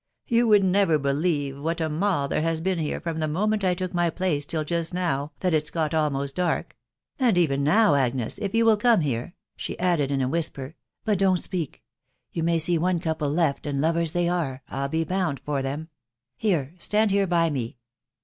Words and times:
You 0.25 0.47
would 0.47 0.63
never 0.63 0.97
be 0.97 1.11
lieve 1.13 1.59
what 1.61 1.79
a 1.79 1.87
mall 1.87 2.27
there 2.27 2.41
has 2.41 2.59
been 2.59 2.79
here 2.79 2.99
from 2.99 3.19
the 3.19 3.27
moment 3.27 3.63
I 3.63 3.75
took 3.75 3.93
my 3.93 4.09
place 4.09 4.47
till 4.47 4.63
just 4.63 4.95
now, 4.95 5.31
that 5.41 5.53
it's 5.53 5.69
got 5.69 5.93
almost 5.93 6.37
dark;.... 6.37 6.75
and 7.19 7.37
eren 7.37 7.59
now, 7.59 7.93
Agnes', 7.93 8.39
if 8.39 8.55
you 8.55 8.65
will 8.65 8.77
come 8.77 9.01
here/'.... 9.01 9.33
she 9.55 9.77
added 9.77 10.09
in 10.09 10.19
a 10.19 10.27
whisper,...." 10.27 10.75
but 11.05 11.19
don't 11.19 11.37
speak«... 11.37 11.83
you 12.33 12.41
may 12.41 12.57
see 12.57 12.79
one 12.79 12.97
couple 12.97 13.29
left, 13.29 13.67
and 13.67 13.79
lovers 13.79 14.13
they 14.13 14.27
are, 14.27 14.63
I'll 14.69 14.89
be 14.89 15.03
bound 15.03 15.39
for 15.39 15.61
them.... 15.61 15.87
Here, 16.35 16.73
stand 16.79 17.11
here 17.11 17.27
by 17.27 17.51
me. 17.51 17.77